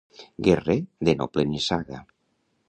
[0.47, 0.75] Guerrer
[1.09, 2.01] de noble nissaga.